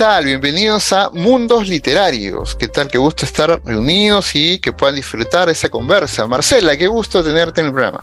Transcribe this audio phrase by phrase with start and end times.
[0.00, 0.24] tal?
[0.24, 2.54] Bienvenidos a Mundos Literarios.
[2.54, 2.88] ¿Qué tal?
[2.88, 6.26] Qué gusto estar reunidos y que puedan disfrutar esa conversa.
[6.26, 8.02] Marcela, qué gusto tenerte en el programa.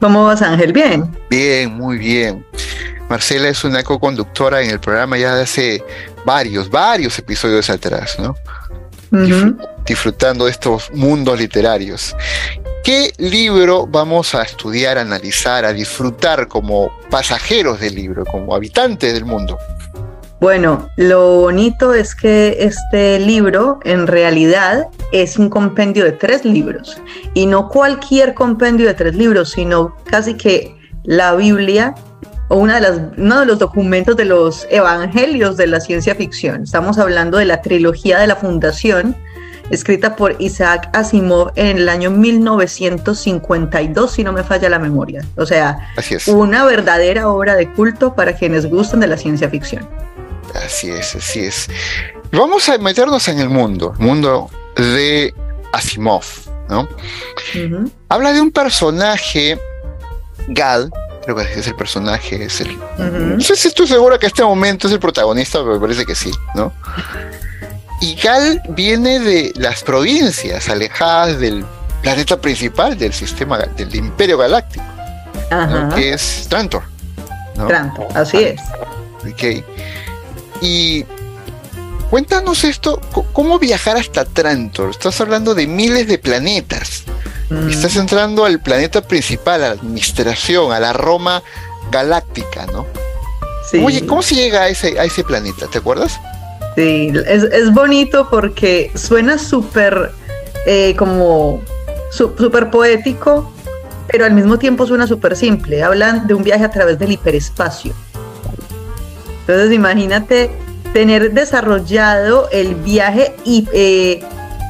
[0.00, 0.72] ¿Cómo vas, Ángel?
[0.72, 1.10] ¿Bien?
[1.28, 2.46] Bien, muy bien.
[3.08, 5.84] Marcela es una co-conductora en el programa ya de hace
[6.24, 8.36] varios, varios episodios atrás, ¿no?
[9.84, 12.14] disfrutando de estos mundos literarios.
[12.84, 19.12] ¿Qué libro vamos a estudiar, a analizar, a disfrutar como pasajeros del libro, como habitantes
[19.12, 19.58] del mundo?
[20.40, 27.02] Bueno, lo bonito es que este libro en realidad es un compendio de tres libros
[27.34, 31.96] y no cualquier compendio de tres libros, sino casi que la Biblia
[32.46, 36.62] o una de las, uno de los documentos de los evangelios de la ciencia ficción.
[36.62, 39.16] Estamos hablando de la trilogía de la Fundación,
[39.70, 45.24] escrita por Isaac Asimov en el año 1952, si no me falla la memoria.
[45.36, 45.90] O sea,
[46.28, 49.84] una verdadera obra de culto para quienes gustan de la ciencia ficción.
[50.54, 51.68] Así es, así es.
[52.32, 55.34] Vamos a meternos en el mundo, el mundo de
[55.72, 56.24] Asimov,
[56.68, 56.88] ¿no?
[58.08, 59.58] Habla de un personaje,
[60.48, 60.90] Gal,
[61.24, 62.78] creo que es el personaje, es el...
[62.98, 66.04] No sé si estoy seguro que en este momento es el protagonista, pero me parece
[66.04, 66.72] que sí, ¿no?
[68.00, 71.64] Y Gal viene de las provincias alejadas del
[72.02, 74.84] planeta principal del sistema del Imperio Galáctico,
[75.94, 76.82] que es Trantor.
[77.66, 78.60] Trantor, así es.
[79.28, 79.64] Ok.
[80.60, 81.04] Y
[82.10, 83.00] cuéntanos esto,
[83.32, 84.90] ¿cómo viajar hasta Trantor?
[84.90, 87.04] Estás hablando de miles de planetas.
[87.50, 87.68] Mm.
[87.68, 91.42] Estás entrando al planeta principal, a la administración, a la Roma
[91.90, 92.86] galáctica, ¿no?
[93.70, 93.82] Sí.
[93.84, 95.66] Oye, ¿cómo se llega a ese, a ese planeta?
[95.66, 96.18] ¿Te acuerdas?
[96.76, 100.12] Sí, es, bonito porque suena súper
[100.64, 101.60] eh, como
[102.10, 103.52] súper poético,
[104.06, 105.82] pero al mismo tiempo suena súper simple.
[105.82, 107.92] Hablan de un viaje a través del hiperespacio.
[109.48, 110.50] Entonces imagínate
[110.92, 114.22] tener desarrollado el viaje y eh,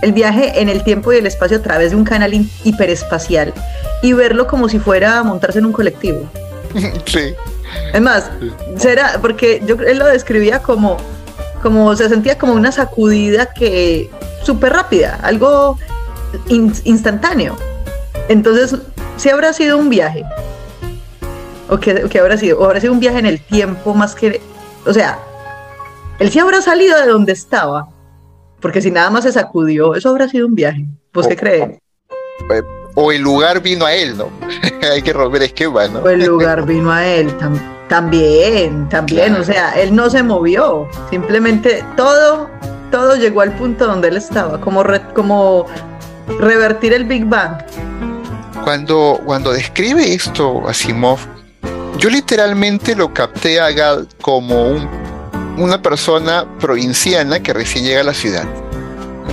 [0.02, 3.52] el viaje en el tiempo y el espacio a través de un canal hiperespacial
[4.02, 6.30] y verlo como si fuera a montarse en un colectivo.
[7.06, 7.34] Sí.
[7.92, 8.30] Es más,
[8.76, 10.96] será porque yo él lo describía como
[11.60, 14.08] como se sentía como una sacudida que
[14.44, 15.76] súper rápida, algo
[16.84, 17.56] instantáneo.
[18.28, 18.76] Entonces,
[19.16, 20.24] si habrá sido un viaje,
[21.68, 24.40] o qué, habrá sido, o habrá sido un viaje en el tiempo más que
[24.88, 25.18] o sea,
[26.18, 27.88] él sí habrá salido de donde estaba,
[28.60, 30.86] porque si nada más se sacudió, eso habrá sido un viaje.
[31.12, 31.78] ¿Vos qué crees?
[32.50, 32.62] Eh,
[32.94, 34.30] o el lugar vino a él, ¿no?
[34.92, 36.00] Hay que romper esquema, ¿no?
[36.00, 37.30] O el lugar vino a él
[37.88, 39.34] también, también.
[39.34, 42.48] O sea, él no se movió, simplemente todo,
[42.90, 44.82] todo llegó al punto donde él estaba, como,
[45.14, 45.66] como
[46.40, 47.58] revertir el Big Bang.
[48.64, 51.20] Cuando, cuando describe esto Asimov,
[51.98, 54.76] yo literalmente lo capté a Gal como
[55.56, 58.44] una persona provinciana que recién llega a la ciudad,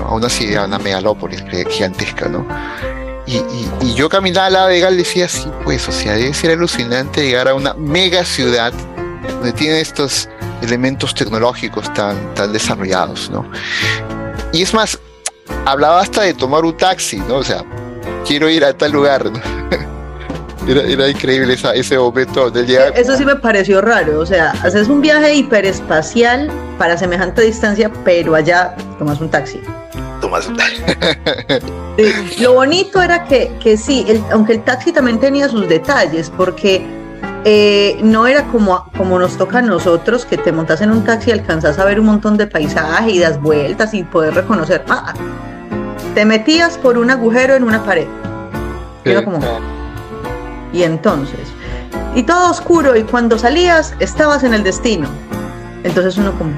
[0.03, 2.45] a una ciudad, una megalópolis gigantesca, ¿no?
[3.27, 3.43] Y,
[3.95, 7.23] yo caminaba al lado de Gal y decía, sí, pues, o sea, debe ser alucinante
[7.23, 8.73] llegar a una mega ciudad
[9.27, 10.27] donde tiene estos
[10.61, 13.49] elementos tecnológicos tan, tan desarrollados, ¿no?
[14.51, 14.99] Y es más,
[15.65, 17.35] hablaba hasta de tomar un taxi, ¿no?
[17.37, 17.63] O sea,
[18.27, 19.54] quiero ir a tal lugar, ¿no?
[20.67, 22.93] Era, increíble esa, ese momento del llegar.
[22.95, 24.19] Eso sí me pareció raro.
[24.19, 29.61] O sea, haces un viaje hiperespacial para semejante distancia, pero allá tomas un taxi.
[30.21, 30.81] Tomas un taxi.
[32.41, 36.85] lo bonito era que, que sí, aunque el taxi también tenía sus detalles, porque
[37.43, 41.29] eh, no era como, como nos toca a nosotros, que te montas en un taxi
[41.29, 44.83] y alcanzas a ver un montón de paisajes y das vueltas y poder reconocer.
[44.89, 45.13] Ah,
[46.15, 48.07] te metías por un agujero en una pared.
[49.03, 49.39] Era como,
[50.75, 51.39] y entonces,
[52.15, 55.07] y todo oscuro y cuando salías estabas en el destino.
[55.83, 56.51] Entonces uno como...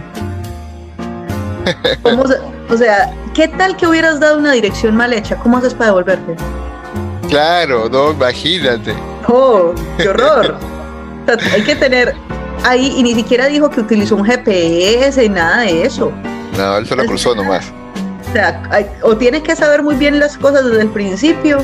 [2.70, 5.36] o sea, ¿qué tal que hubieras dado una dirección mal hecha?
[5.38, 6.36] ¿Cómo haces para devolverte?
[7.30, 8.96] Claro, no, imagínate.
[9.28, 10.58] Oh, qué horror.
[11.54, 12.16] hay que tener
[12.64, 16.12] ahí, y ni siquiera dijo que utilizó un GPS y nada de eso.
[16.58, 17.72] No, él se lo cruzó nomás.
[18.30, 18.64] O sea,
[19.04, 21.60] o tienes que saber muy bien las cosas desde el principio,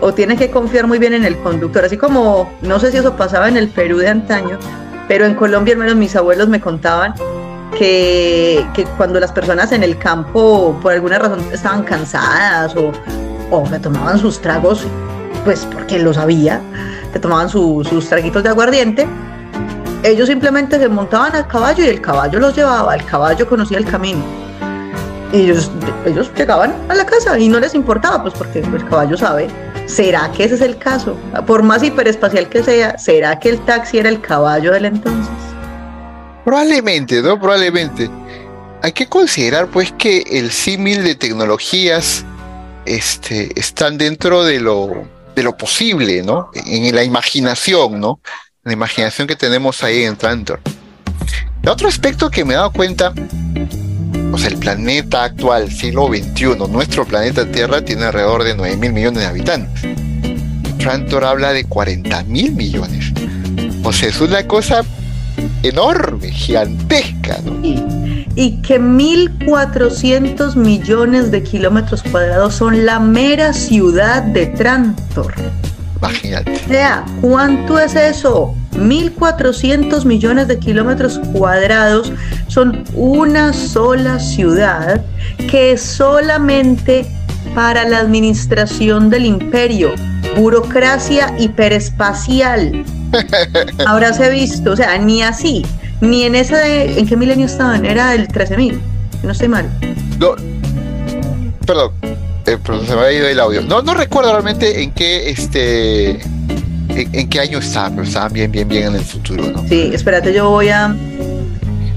[0.00, 3.16] o tienes que confiar muy bien en el conductor, así como no sé si eso
[3.16, 4.58] pasaba en el Perú de antaño,
[5.08, 7.14] pero en Colombia al menos mis abuelos me contaban
[7.76, 8.64] que,
[8.96, 12.92] cuando las personas en el campo por alguna razón estaban cansadas o,
[13.50, 14.84] o me tomaban sus tragos,
[15.44, 16.60] pues porque lo sabía,
[17.12, 19.06] que tomaban sus traguitos de aguardiente,
[20.02, 23.84] ellos simplemente se montaban al caballo y el caballo los llevaba, el caballo conocía el
[23.84, 24.20] camino.
[25.32, 25.70] Y ellos,
[26.06, 29.48] ellos llegaban a la casa y no les importaba, pues porque el caballo sabe
[29.88, 31.18] ¿Será que ese es el caso?
[31.46, 35.32] Por más hiperespacial que sea, ¿será que el taxi era el caballo del entonces?
[36.44, 37.40] Probablemente, ¿no?
[37.40, 38.08] Probablemente.
[38.82, 42.24] hay que considerar pues que el símil de tecnologías
[42.84, 46.50] este, están dentro de lo, de lo posible, ¿no?
[46.54, 48.20] En la imaginación, ¿no?
[48.64, 50.60] La imaginación que tenemos ahí en Trantor.
[51.66, 53.12] Otro aspecto que me he dado cuenta,
[54.32, 58.92] o sea, el planeta actual, siglo XXI, nuestro planeta Tierra tiene alrededor de 9 mil
[58.92, 59.82] millones de habitantes.
[60.78, 63.12] Trantor habla de 40 mil millones.
[63.82, 64.84] O sea, es una cosa
[65.62, 67.58] enorme, gigantesca, ¿no?
[68.36, 75.34] Y, que 1.400 millones de kilómetros cuadrados son la mera ciudad de Trantor.
[75.98, 76.54] Imagínate.
[76.64, 78.54] O sea, ¿cuánto es eso?
[78.72, 82.12] 1.400 millones de kilómetros cuadrados
[82.46, 85.04] son una sola ciudad
[85.50, 87.06] que es solamente
[87.54, 89.90] para la administración del imperio,
[90.36, 92.84] burocracia hiperespacial.
[93.86, 95.64] Ahora se ha visto, o sea, ni así,
[96.00, 97.84] ni en esa de, ¿en qué milenio estaban?
[97.84, 98.78] Era el 13.000,
[99.24, 99.68] no estoy mal.
[100.18, 100.36] No,
[101.66, 101.92] perdón,
[102.52, 103.62] eh, se me ha ido el audio.
[103.62, 106.20] No, no recuerdo realmente en qué, este,
[106.88, 109.66] en, qué año estaban, pero estaban bien, bien, bien en el futuro, ¿no?
[109.68, 110.94] Sí, espérate, yo voy a,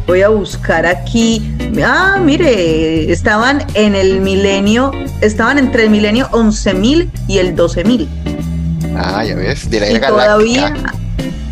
[0.07, 1.41] voy a buscar aquí.
[1.83, 8.07] Ah, mire, estaban en el milenio, estaban entre el milenio 11.000 y el 12.000.
[8.95, 10.73] Ah, ya ves, de la era todavía,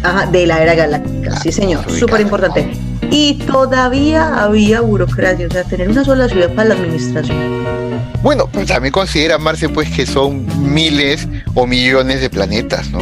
[0.03, 2.69] Ajá, de la era galáctica, sí señor, súper importante.
[3.11, 7.58] Y todavía había burocracia, o sea, tener una sola ciudad para la administración.
[8.21, 12.99] Bueno, pues también considera Marce pues que son miles o millones de planetas, ¿no?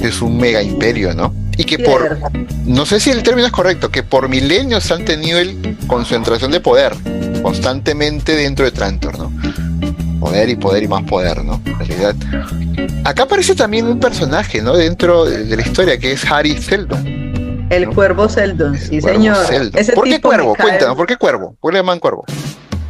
[0.00, 1.34] Es un mega imperio, ¿no?
[1.56, 2.18] Y que por,
[2.64, 6.60] no sé si el término es correcto, que por milenios han tenido el concentración de
[6.60, 6.94] poder
[7.42, 9.32] constantemente dentro de Trantor, ¿no?
[10.20, 11.60] Poder y poder y más poder, ¿no?
[11.66, 12.14] En realidad.
[13.04, 14.76] Acá aparece también un personaje, ¿no?
[14.76, 17.66] Dentro de la historia que es Harry Seldon.
[17.68, 19.38] El cuervo Seldon, sí, señor.
[19.94, 20.54] ¿Por qué cuervo?
[20.54, 21.56] Cuéntanos, ¿por qué cuervo?
[21.60, 22.24] ¿Por qué le llaman cuervo?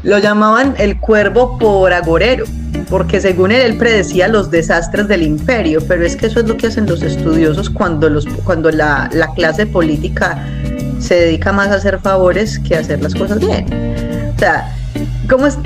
[0.03, 2.45] Lo llamaban el cuervo por agorero,
[2.91, 6.57] porque según él, él predecía los desastres del imperio, pero es que eso es lo
[6.57, 10.45] que hacen los estudiosos cuando, los, cuando la, la clase política
[10.99, 13.67] se dedica más a hacer favores que a hacer las cosas bien.
[14.35, 14.75] O sea,
[15.29, 15.59] ¿cómo es,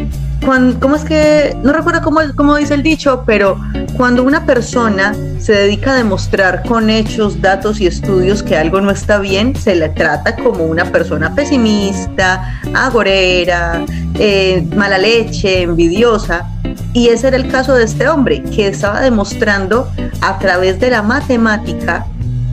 [0.45, 3.59] ¿cómo es que, no recuerdo cómo, dice el dicho, pero
[3.97, 8.91] cuando una persona se dedica a demostrar con hechos, datos y estudios que algo no
[8.91, 13.85] está bien, se le trata como una persona pesimista, agorera,
[14.19, 16.49] eh, mala leche, envidiosa.
[16.93, 19.91] Y ese era el caso de este hombre, que estaba demostrando
[20.21, 22.07] a través de la matemática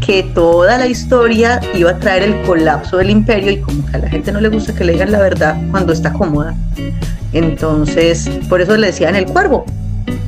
[0.05, 3.99] que toda la historia iba a traer el colapso del imperio y como que a
[3.99, 6.55] la gente no le gusta que le digan la verdad cuando está cómoda.
[7.31, 9.65] Entonces, por eso le decían el cuervo,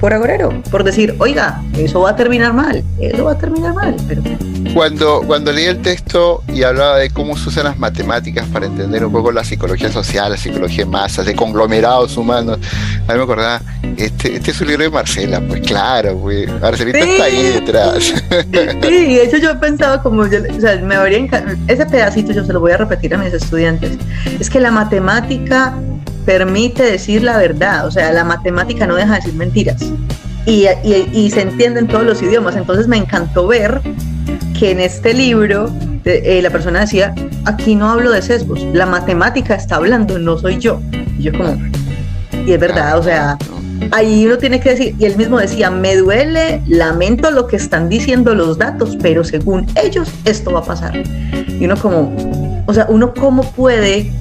[0.05, 3.95] por agorero, por decir, oiga, eso va a terminar mal, eso va a terminar mal.
[4.07, 4.21] Pero...
[4.75, 9.03] Cuando, cuando leí el texto y hablaba de cómo se usan las matemáticas para entender
[9.03, 12.59] un poco la psicología social, la psicología de masas, de conglomerados humanos,
[13.07, 13.61] a mí me acordaba,
[13.97, 18.13] este, este es un libro de Marcela, pues claro, pues, Marcelita está ahí detrás.
[18.83, 21.27] Sí, de hecho yo pensaba como, o sea, me habría
[21.67, 23.97] ese pedacito yo se lo voy a repetir a mis estudiantes,
[24.39, 25.73] es que la matemática
[26.25, 29.91] permite decir la verdad, o sea, la matemática no deja de decir mentiras
[30.45, 32.55] y, se entiende en todos los idiomas.
[32.55, 33.81] Entonces me encantó ver
[34.57, 35.69] que en este libro
[36.05, 37.13] eh, la persona decía,
[37.45, 40.81] aquí no hablo de sesgos, la matemática está hablando, no soy yo.
[41.17, 41.57] Y yo como,
[42.45, 43.37] y es verdad, o sea,
[43.91, 47.89] ahí uno tiene que decir, y él mismo decía, me duele, lamento lo que están
[47.89, 50.95] diciendo los datos, pero según ellos esto va a pasar.
[51.47, 52.15] Y uno como,
[52.67, 54.11] o sea, uno cómo puede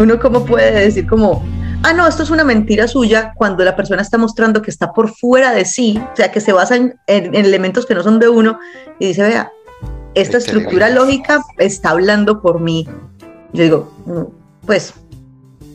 [0.00, 1.44] uno cómo puede decir como,
[1.82, 5.10] ah, no, esto es una mentira suya cuando la persona está mostrando que está por
[5.10, 8.58] fuera de sí, o sea, que se basa en, elementos que no son de uno
[8.98, 9.52] y dice, vea,
[10.14, 12.88] esta estructura lógica está hablando por mí.
[13.52, 14.94] Yo digo, mm, pues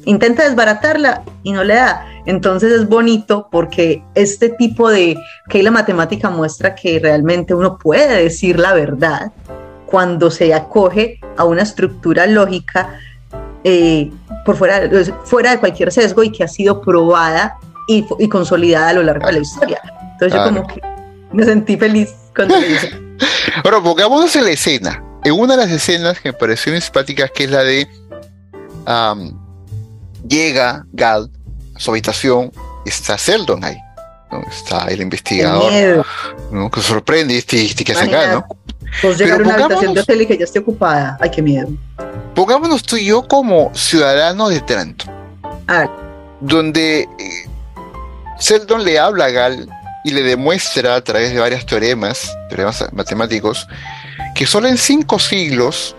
[0.06, 2.06] intenta desbaratarla y no le da.
[2.26, 5.18] Entonces es bonito porque este tipo de,
[5.50, 9.32] que la matemática muestra que realmente uno puede decir la verdad
[9.86, 13.00] cuando se acoge a una estructura lógica
[13.68, 14.12] eh,
[14.46, 14.80] por fuera,
[15.24, 17.58] fuera de cualquier sesgo y que ha sido probada
[17.88, 19.82] y, consolidada a lo largo de la historia.
[20.14, 20.82] Entonces yo como que
[21.34, 23.02] me sentí feliz cuando lo hice.
[23.64, 25.02] Bueno, pongámonos en la escena.
[25.24, 27.88] En una de las escenas que me pareció muy simpática, que es la de
[30.28, 31.32] llega Gal
[31.74, 32.52] a su habitación,
[32.86, 33.78] está Seldon ahí.
[34.52, 36.06] Está el investigador,
[36.52, 36.70] ¿no?
[36.70, 38.46] que sorprende y este, este que hace Gal, ¿no?
[39.02, 41.18] Pues llegar a una habitación de hotel y que ya esté ocupada.
[41.22, 41.70] Ay, qué miedo.
[42.36, 45.06] Pongámonos tú y yo como ciudadanos de Trento.
[45.68, 45.90] Ah.
[46.42, 47.08] Donde eh,
[48.38, 49.70] Seldon le habla a Gal
[50.04, 53.68] y le demuestra a través de varios teoremas, teoremas matemáticos,
[54.36, 55.96] que solo en cinco siglos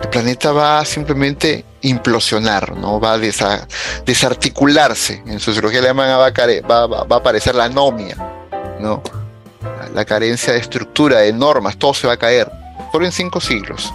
[0.00, 2.98] el planeta va simplemente implosionar, ¿no?
[2.98, 5.22] Va a desarticularse.
[5.26, 8.16] En sociología alemana va a, va, a aparecer la anomia,
[8.80, 9.02] ¿no?
[9.94, 12.50] La carencia de estructura, de normas, todo se va a caer.
[12.92, 13.92] Solo en cinco siglos.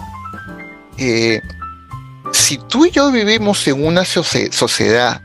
[0.98, 1.40] Eh,
[2.32, 5.22] si tú y yo vivimos en una sociedad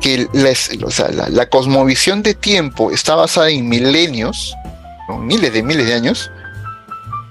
[0.00, 4.54] que la, cosmovisión de tiempo está basada en milenios,
[5.20, 6.30] miles de miles de años,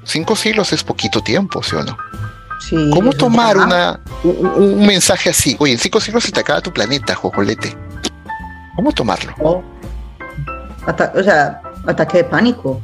[0.03, 1.97] cinco siglos es poquito tiempo, ¿sí o no?
[2.93, 5.55] ¿Cómo tomar una, un, mensaje así?
[5.59, 7.77] Oye, en cinco siglos se te acaba tu planeta, Jojolete.
[8.75, 9.33] ¿Cómo tomarlo?
[9.39, 9.63] Oh.
[10.85, 12.81] o sea, ataque de pánico.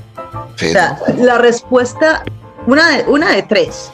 [0.56, 2.24] O sea, la respuesta,
[2.66, 3.92] una de, una de tres.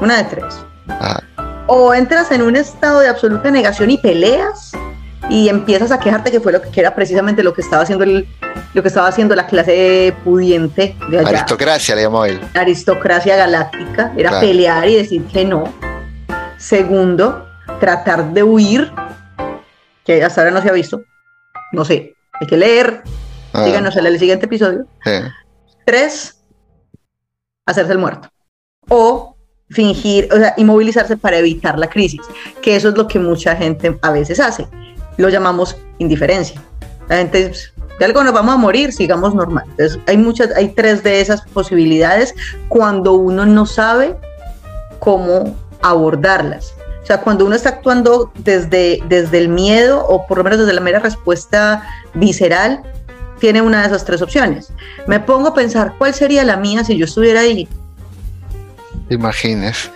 [0.00, 0.54] Una de tres.
[0.88, 1.20] Ah.
[1.68, 4.72] O entras en un estado de absoluta negación y peleas
[5.28, 8.26] y empiezas a quejarte que fue lo que, era precisamente lo que estaba haciendo el,
[8.72, 11.28] lo que estaba haciendo la clase pudiente de allá.
[11.28, 12.40] Aristocracia le llamó él.
[12.54, 15.72] aristocracia galáctica, era pelear y decir que no.
[16.56, 17.46] Segundo,
[17.80, 18.90] tratar de huir,
[20.04, 21.02] que hasta ahora no se ha visto.
[21.72, 23.02] No sé, hay que leer.
[23.52, 23.64] Ah.
[23.64, 24.86] Díganos en el siguiente episodio.
[25.84, 26.42] Tres,
[27.66, 28.30] hacerse el muerto.
[28.88, 29.37] O
[29.70, 32.20] fingir, o sea, inmovilizarse para evitar la crisis,
[32.62, 34.66] que eso es lo que mucha gente a veces hace
[35.18, 36.62] lo llamamos indiferencia.
[37.08, 37.52] La gente,
[37.98, 39.64] de algo nos vamos a morir, sigamos normal.
[39.70, 42.34] Entonces, hay muchas, hay tres de esas posibilidades
[42.68, 44.16] cuando uno no sabe
[45.00, 46.74] cómo abordarlas.
[47.02, 50.74] O sea, cuando uno está actuando desde, desde el miedo o por lo menos desde
[50.74, 51.82] la mera respuesta
[52.14, 52.82] visceral,
[53.40, 54.72] tiene una de esas tres opciones.
[55.06, 57.68] Me pongo a pensar, ¿cuál sería la mía si yo estuviera ahí?
[59.10, 59.90] Imagines.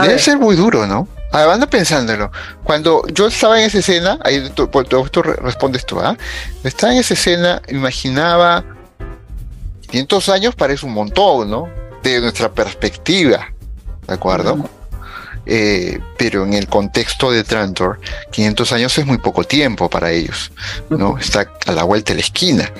[0.00, 1.08] Debe ser muy duro, ¿no?
[1.32, 2.30] Anda pensándolo.
[2.64, 6.16] Cuando yo estaba en esa escena, ahí tú, respondes tú, ¿ah?
[6.64, 8.64] Estaba en esa escena, imaginaba
[9.90, 11.68] 500 años parece un montón, ¿no?
[12.02, 13.48] De nuestra perspectiva,
[14.06, 14.68] ¿de acuerdo?
[15.44, 18.00] Eh, pero en el contexto de Trantor,
[18.32, 20.50] 500 años es muy poco tiempo para ellos,
[20.90, 21.18] ¿no?
[21.18, 22.72] Está a la vuelta de la esquina.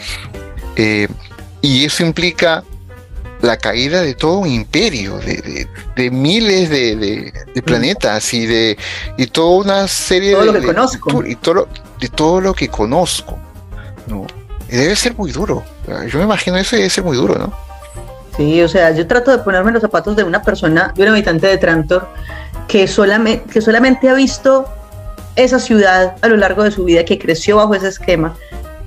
[0.76, 1.08] Eh,
[1.62, 2.64] y eso implica
[3.42, 7.32] la caída de todo un imperio, de, miles de,
[7.64, 8.78] planetas y de
[9.16, 10.46] y toda una serie todo de...
[10.46, 11.26] Lo que conozco.
[11.26, 11.68] Y todo,
[12.00, 13.38] de todo lo que conozco.
[14.06, 14.26] ¿no?
[14.68, 15.62] debe ser muy duro.
[16.08, 17.52] Yo me imagino eso debe ser muy duro, ¿no?
[18.36, 21.46] Sí, o sea, yo trato de ponerme los zapatos de una persona, de un habitante
[21.46, 22.06] de Trantor,
[22.68, 24.68] que solamente, que solamente ha visto
[25.36, 28.36] esa ciudad a lo largo de su vida, que creció bajo ese esquema,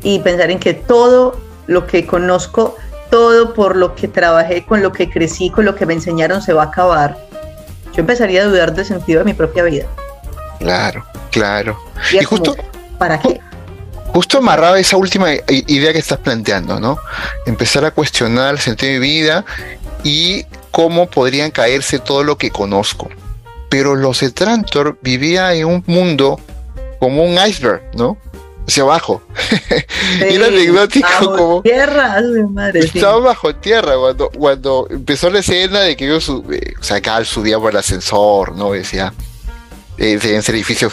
[0.03, 2.77] y pensar en que todo lo que conozco
[3.09, 6.53] todo por lo que trabajé, con lo que crecí, con lo que me enseñaron se
[6.53, 7.17] va a acabar,
[7.93, 9.85] yo empezaría a dudar del sentido de mi propia vida.
[10.59, 11.79] Claro, claro.
[12.11, 12.55] Y, justo...
[12.97, 13.39] ¿Para qué?
[14.07, 16.99] Justo amarraba esa última idea que estás planteando, ¿no?
[17.45, 19.45] Empezar a cuestionar el sentido de mi vida
[20.03, 23.09] y cómo podrían caerse todo lo que conozco.
[23.69, 26.39] Pero los de Trantor vivía en un mundo
[26.99, 28.17] como un iceberg, ¿no?
[28.69, 29.21] Hacia abajo.
[30.21, 31.61] era anecdótico bajo como.
[31.61, 32.15] Tierra,
[32.49, 32.79] madre.
[32.79, 37.23] Estaba bajo tierra cuando, cuando empezó la escena de que yo subía, o sea, acá
[37.25, 38.71] subía por el ascensor, ¿no?
[38.71, 39.13] Decía,
[39.97, 40.91] eh, deben ser edificios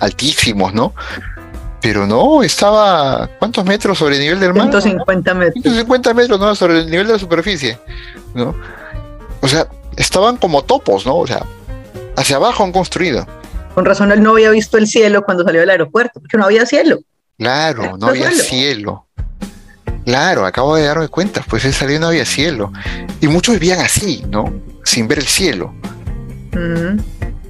[0.00, 0.94] altísimos, ¿no?
[1.80, 4.68] Pero no, estaba, ¿cuántos metros sobre el nivel del mar?
[4.70, 5.62] 150 metros.
[5.62, 6.54] 150 metros, ¿no?
[6.54, 7.78] Sobre el nivel de la superficie,
[8.34, 8.54] ¿no?
[9.40, 11.18] O sea, estaban como topos, ¿no?
[11.18, 11.44] O sea,
[12.16, 13.26] hacia abajo han construido.
[13.74, 16.66] Con razón él no había visto el cielo cuando salió del aeropuerto, porque no había
[16.66, 17.00] cielo.
[17.38, 19.06] Claro, no había cielo.
[20.04, 22.72] Claro, acabo de darme cuenta, pues él salió y no había cielo.
[23.20, 24.52] Y muchos vivían así, ¿no?
[24.84, 25.72] Sin ver el cielo.
[26.52, 26.98] Mm.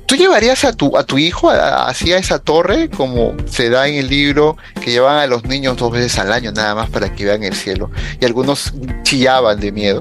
[0.07, 4.09] ¿Tú llevarías a tu, a tu hijo hacia esa torre, como se da en el
[4.09, 7.43] libro, que llevan a los niños dos veces al año nada más para que vean
[7.43, 7.91] el cielo?
[8.19, 8.73] Y algunos
[9.03, 10.01] chillaban de miedo.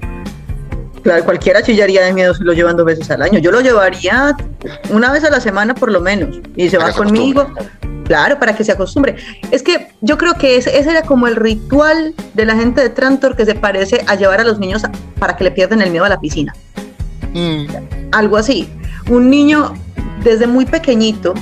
[1.03, 3.39] Claro, cualquiera chillaría de miedo si lo llevan dos veces al año.
[3.39, 4.35] Yo lo llevaría
[4.89, 6.39] una vez a la semana por lo menos.
[6.55, 7.47] Y se va conmigo.
[8.05, 9.17] Claro, para que se acostumbre.
[9.51, 13.35] Es que yo creo que ese, era como el ritual de la gente de Trantor
[13.35, 14.83] que se parece a llevar a los niños
[15.19, 16.53] para que le pierdan el miedo a la piscina.
[17.33, 17.65] Mm.
[18.11, 18.69] Algo así.
[19.09, 19.73] Un niño
[20.23, 21.33] desde muy pequeñito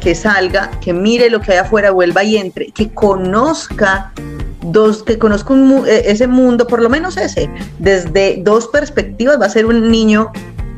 [0.00, 4.12] que salga, que mire lo que hay afuera, vuelva y entre, que conozca
[4.72, 5.54] dos, que conozco
[5.86, 10.32] eh, ese mundo, por lo menos ese, desde dos perspectivas, va a ser un niño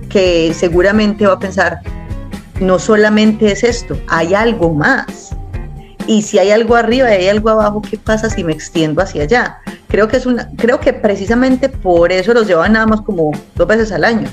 [0.09, 1.81] que seguramente va a pensar,
[2.61, 5.31] no solamente es esto, hay algo más.
[6.07, 9.25] Y si hay algo arriba y hay algo abajo, ¿qué pasa si me extiendo hacia
[9.25, 9.59] allá?
[9.89, 13.67] Creo que es una, creo que precisamente por eso los llevan nada más como dos
[13.67, 14.29] veces al año,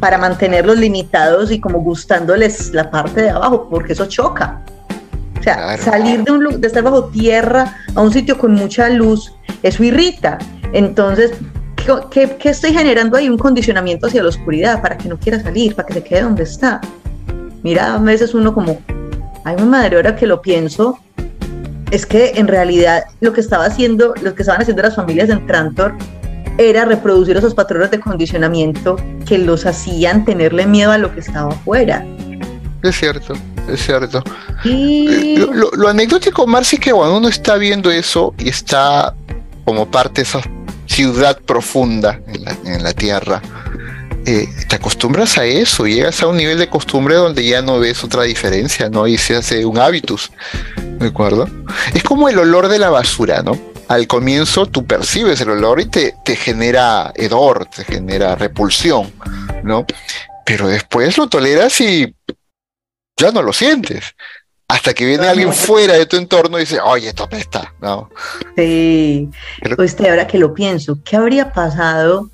[0.00, 4.61] para mantenerlos limitados y como gustándoles la parte de abajo, porque eso choca.
[5.42, 9.32] O sea, salir de, un, de estar bajo tierra a un sitio con mucha luz,
[9.64, 10.38] eso irrita.
[10.72, 11.32] Entonces,
[12.10, 13.28] ¿qué, ¿qué, estoy generando ahí?
[13.28, 16.44] Un condicionamiento hacia la oscuridad para que no quiera salir, para que se quede donde
[16.44, 16.80] está.
[17.64, 18.80] Mira, a veces uno como,
[19.44, 21.00] hay una madre, ahora que lo pienso,
[21.90, 25.44] es que en realidad lo que estaba haciendo, lo que estaban haciendo las familias en
[25.48, 25.94] Trantor
[26.56, 28.96] era reproducir esos patrones de condicionamiento
[29.26, 32.06] que los hacían tenerle miedo a lo que estaba afuera.
[32.82, 33.34] Es cierto,
[33.68, 34.22] es cierto.
[34.64, 35.36] Y...
[35.36, 39.14] Eh, lo, anecdótico, Marci, es que cuando uno está viendo eso y está
[39.64, 40.40] como parte de esa
[40.86, 42.20] ciudad profunda
[42.64, 43.40] en la, tierra,
[44.26, 48.04] eh, te acostumbras a eso, llegas a un nivel de costumbre donde ya no ves
[48.04, 49.06] otra diferencia, ¿no?
[49.06, 50.30] Y se hace un hábitus,
[50.98, 51.48] ¿de acuerdo?
[51.94, 53.58] Es como el olor de la basura, ¿no?
[53.88, 59.12] Al comienzo tú percibes el olor y te, te genera hedor, te genera repulsión,
[59.62, 59.86] ¿no?
[60.44, 62.14] Pero después lo toleras y
[63.16, 64.14] ya no lo sientes.
[64.68, 68.08] Hasta que viene alguien fuera de tu entorno y dice, oye, esto apesta, ¿no?
[68.56, 69.28] Sí.
[69.76, 72.30] Pues ahora que lo pienso, ¿qué habría pasado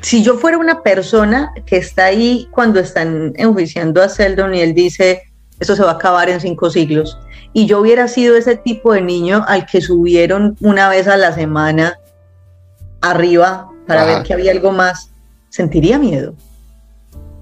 [0.00, 4.74] si yo fuera una persona que está ahí cuando están enjuiciando a Seldon y él
[4.74, 5.24] dice,
[5.60, 7.18] eso se va a acabar en cinco siglos,
[7.52, 11.32] y yo hubiera sido ese tipo de niño al que subieron una vez a la
[11.32, 11.98] semana
[13.02, 15.10] arriba para ver que había algo más,
[15.50, 16.34] sentiría miedo.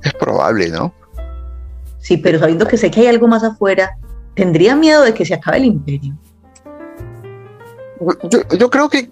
[0.02, 0.92] Es probable, ¿no?
[2.00, 3.96] Sí, pero sabiendo que sé que hay algo más afuera,
[4.34, 6.16] tendría miedo de que se acabe el imperio.
[8.58, 9.10] Yo, creo que,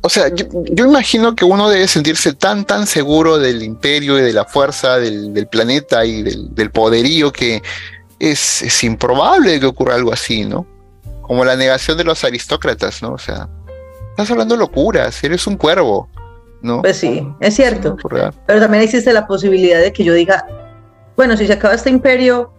[0.00, 4.32] o sea, yo, imagino que uno debe sentirse tan, tan seguro del imperio y de
[4.32, 7.62] la fuerza del, planeta y del, poderío que
[8.18, 10.66] es, es, improbable que ocurra algo así, ¿no?
[11.20, 13.12] Como la negación de los aristócratas, ¿no?
[13.12, 13.50] O sea,
[14.10, 16.08] estás hablando locuras, eres un cuervo,
[16.62, 16.80] ¿no?
[16.80, 17.96] Pues sí, es cierto.
[18.46, 20.46] Pero también existe la posibilidad de que yo diga,
[21.16, 22.52] bueno, si se acaba este imperio,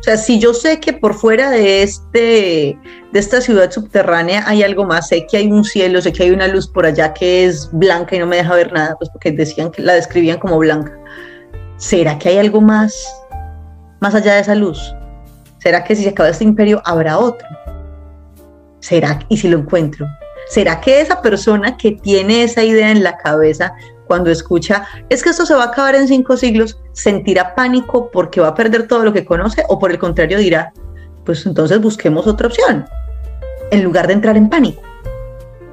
[0.00, 2.78] o sea, si yo sé que por fuera de, este,
[3.12, 6.30] de esta ciudad subterránea hay algo más, sé que hay un cielo, sé que hay
[6.30, 9.32] una luz por allá que es blanca y no me deja ver nada, pues porque
[9.32, 10.92] decían que la describían como blanca.
[11.78, 12.94] ¿Será que hay algo más,
[14.00, 14.94] más allá de esa luz?
[15.58, 17.48] ¿Será que si se acaba este imperio habrá otro?
[18.80, 19.18] ¿Será?
[19.30, 20.06] Y si lo encuentro,
[20.50, 23.72] ¿será que esa persona que tiene esa idea en la cabeza
[24.06, 28.40] cuando escucha, es que esto se va a acabar en cinco siglos, sentirá pánico porque
[28.40, 30.72] va a perder todo lo que conoce o por el contrario dirá,
[31.24, 32.86] pues entonces busquemos otra opción,
[33.70, 34.82] en lugar de entrar en pánico.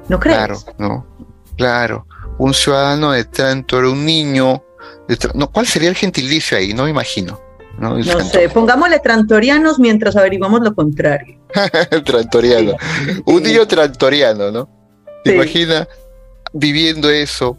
[0.08, 0.38] ¿No crees?
[0.38, 1.06] Claro, no,
[1.56, 2.06] claro.
[2.38, 4.62] Un ciudadano de Trantor, un niño,
[5.34, 6.74] no, ¿cuál sería el gentilicio ahí?
[6.74, 7.38] No me imagino.
[7.78, 11.38] No, sé, pongámosle trantorianos mientras averiguamos lo contrario.
[12.04, 12.74] trantoriano.
[13.24, 14.68] Un niño trantoriano, ¿no?
[15.24, 15.88] ¿Te imaginas
[16.52, 17.56] viviendo eso?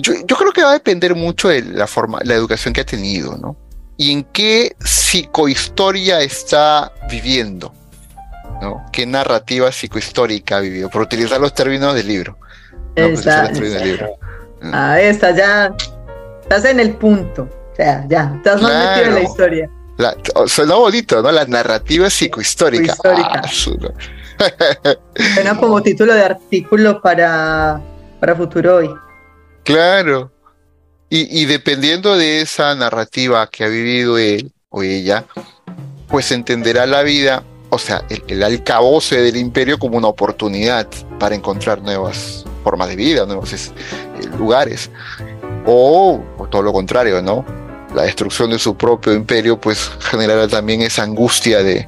[0.00, 3.36] Yo, creo que va a depender mucho de la forma, la educación que ha tenido,
[3.36, 3.56] ¿no?
[3.96, 7.72] Y en qué psicohistoria está viviendo,
[8.62, 8.84] ¿no?
[8.92, 10.88] ¿Qué narrativa psicohistórica ha vivido?
[10.88, 12.38] Por utilizar los términos del libro.
[12.94, 13.60] Exacto.
[14.62, 15.74] Ah, está, ya.
[16.42, 17.48] Estás en el punto.
[17.72, 18.32] O sea, ya.
[18.36, 19.70] Estás más metido en la historia.
[19.96, 21.32] La, suena bonito, ¿no?
[21.32, 22.94] La narrativa psicohistórica.
[23.04, 23.88] Ah, suena
[25.58, 27.80] como título de artículo para,
[28.20, 28.90] para Futuro Hoy.
[29.64, 30.32] Claro.
[31.10, 35.24] Y, dependiendo de esa narrativa que ha vivido él o ella,
[36.06, 38.40] pues entenderá la vida, o sea, el, el
[39.10, 40.86] del imperio como una oportunidad
[41.18, 43.70] para encontrar nuevas formas de vida, nuevos eh,
[44.36, 44.90] lugares.
[45.64, 47.42] O, todo lo contrario, ¿no?
[47.94, 51.86] La destrucción de su propio imperio, pues generará también esa angustia de,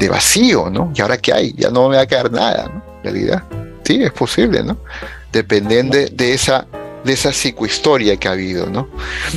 [0.00, 0.92] de vacío, ¿no?
[0.92, 1.54] ¿Y ahora qué hay?
[1.56, 2.82] Ya no me va a quedar nada, ¿no?
[2.96, 3.44] En realidad.
[3.84, 4.76] Sí, es posible, ¿no?
[5.30, 6.66] Dependiendo de esa
[7.04, 8.88] de esa psicohistoria que ha habido, ¿no?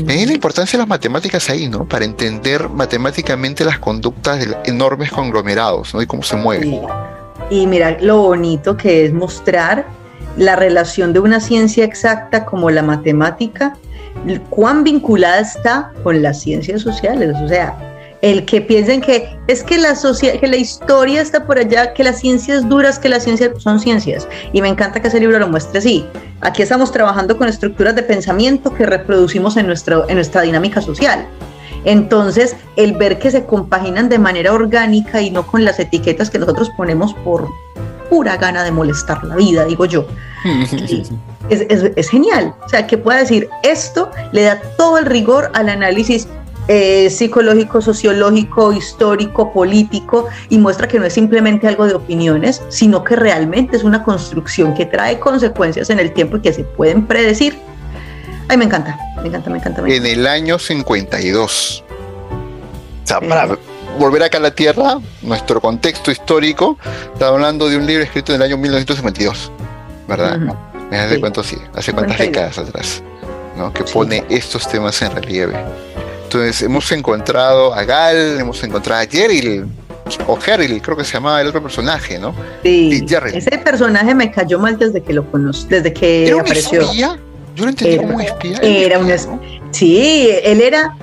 [0.04, 1.86] Me la importancia de las matemáticas ahí, ¿no?
[1.86, 6.02] Para entender matemáticamente las conductas de enormes conglomerados, ¿no?
[6.02, 6.82] Y cómo se mueven.
[7.50, 9.86] Y mira lo bonito que es mostrar
[10.38, 13.78] la relación de una ciencia exacta como la matemática,
[14.50, 17.93] cuán vinculada está con las ciencias sociales, o sea,
[18.24, 19.94] el que piensen que es que la,
[20.40, 24.30] que la historia está por allá, que las ciencias duras, que las ciencias son ciencias.
[24.54, 26.06] Y me encanta que ese libro lo muestre así.
[26.40, 31.28] Aquí estamos trabajando con estructuras de pensamiento que reproducimos en, nuestro, en nuestra dinámica social.
[31.84, 36.40] Entonces, el ver que se compaginan de manera orgánica y no con las etiquetas que
[36.40, 37.50] nosotros ponemos por
[38.10, 40.08] pura gana de molestar la vida, digo yo.
[41.50, 42.56] es, es, es, genial.
[42.66, 46.30] O sea, que pueda decir, esto le da todo el rigor al análisis
[46.68, 53.04] eh, psicológico, sociológico, histórico, político, y muestra que no es simplemente algo de opiniones, sino
[53.04, 57.06] que realmente es una construcción que trae consecuencias en el tiempo y que se pueden
[57.06, 57.58] predecir.
[58.48, 59.84] Ay, me encanta, me encanta, me encanta.
[59.86, 61.84] En el año 52.
[61.90, 63.58] O sea, para
[64.00, 66.78] volver acá a la Tierra, nuestro contexto histórico,
[67.14, 69.52] está hablando de un libro escrito en el año 1952,
[70.08, 70.40] ¿verdad?
[70.92, 71.58] ¿Hace cuánto sí?
[71.76, 73.04] ¿Hace cuántas décadas atrás?
[73.58, 73.74] ¿no?
[73.74, 75.56] Que pone estos temas en relieve.
[76.34, 79.64] Entonces, hemos encontrado a Gal, hemos encontrado a Jerry,
[80.26, 82.34] o Harry, creo que se llamaba el otro personaje, ¿no?
[82.64, 86.82] Sí, ese personaje me cayó mal desde que lo conocí, desde que ¿Era apareció.
[86.82, 87.20] Espía?
[87.56, 88.58] Yo lo entendí como espía.
[88.64, 89.40] Era un espía.
[89.70, 90.98] Sí, él era,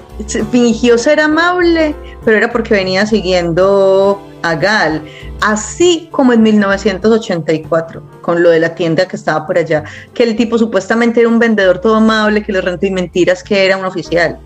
[0.51, 5.01] fingió ser amable, pero era porque venía siguiendo a Gal,
[5.43, 10.35] así como en 1984, con lo de la tienda que estaba por allá, que el
[10.35, 13.85] tipo supuestamente era un vendedor todo amable, que le rentó y mentiras que era un
[13.85, 14.40] oficial.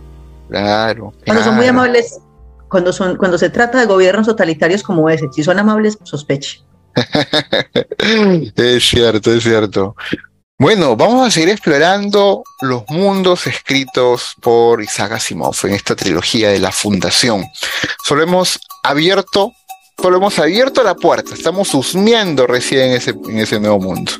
[0.48, 1.12] Claro.
[1.24, 2.18] Cuando son muy amables,
[2.68, 6.62] cuando, son, cuando se trata de gobiernos totalitarios como ese, si son amables, sospeche.
[8.56, 9.96] es cierto, es cierto.
[10.56, 16.60] Bueno, vamos a seguir explorando los mundos escritos por Isaac Asimov en esta trilogía de
[16.60, 17.44] la Fundación.
[18.04, 19.52] Solo hemos abierto,
[20.00, 24.12] solo hemos abierto la puerta, estamos husmeando recién en ese, en ese nuevo mundo.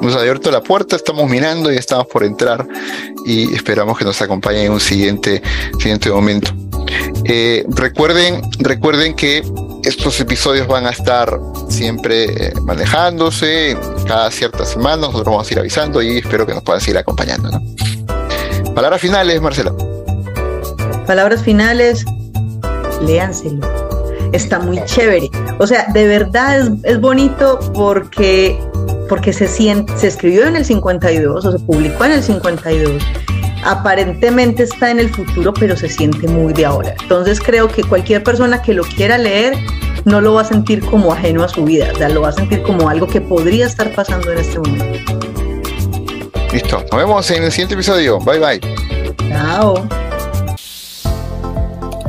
[0.00, 2.66] Hemos abierto la puerta, estamos mirando y estamos por entrar
[3.24, 5.42] y esperamos que nos acompañen en un siguiente,
[5.78, 6.52] siguiente momento.
[7.24, 9.42] Eh, recuerden, recuerden que
[9.84, 15.02] estos episodios van a estar siempre eh, manejándose cada cierta semana.
[15.02, 17.50] Nosotros vamos a ir avisando y espero que nos puedan seguir acompañando.
[18.74, 19.72] Palabras finales, Marcela.
[21.06, 22.04] Palabras finales,
[23.04, 23.81] léanselo.
[24.32, 25.30] Está muy chévere.
[25.58, 28.58] O sea, de verdad es, bonito porque,
[29.08, 33.02] porque se, siente, se escribió en el 52 o se publicó en el 52
[33.64, 36.94] aparentemente está en el futuro, pero se siente muy de ahora.
[37.00, 39.56] Entonces creo que cualquier persona que lo quiera leer
[40.04, 42.32] no lo va a sentir como ajeno a su vida, o sea, lo va a
[42.32, 45.12] sentir como algo que podría estar pasando en este momento.
[46.52, 48.18] Listo, nos vemos en el siguiente episodio.
[48.18, 48.60] Bye bye.
[49.30, 49.88] Chao.